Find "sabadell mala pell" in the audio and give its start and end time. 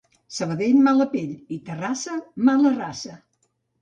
0.35-1.35